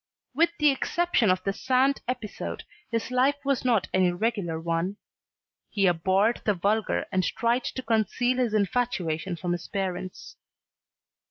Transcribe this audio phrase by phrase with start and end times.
[0.33, 4.97] With the exception of the Sand episode, his life was not an irregular one,
[5.69, 10.37] He abhorred the vulgar and tried to conceal this infatuation from his parents.